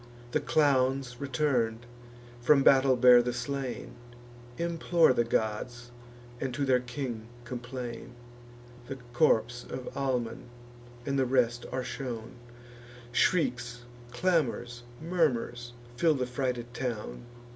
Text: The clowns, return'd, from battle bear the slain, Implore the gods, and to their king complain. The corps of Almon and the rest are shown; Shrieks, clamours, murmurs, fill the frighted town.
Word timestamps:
The 0.31 0.39
clowns, 0.39 1.17
return'd, 1.21 1.85
from 2.39 2.63
battle 2.63 2.95
bear 2.95 3.21
the 3.21 3.33
slain, 3.33 3.93
Implore 4.57 5.13
the 5.13 5.23
gods, 5.23 5.91
and 6.39 6.51
to 6.55 6.65
their 6.65 6.79
king 6.79 7.27
complain. 7.43 8.15
The 8.87 8.95
corps 9.13 9.63
of 9.69 9.95
Almon 9.95 10.45
and 11.05 11.19
the 11.19 11.27
rest 11.27 11.67
are 11.71 11.83
shown; 11.83 12.31
Shrieks, 13.11 13.83
clamours, 14.11 14.81
murmurs, 14.99 15.73
fill 15.97 16.15
the 16.15 16.25
frighted 16.25 16.73
town. 16.73 17.21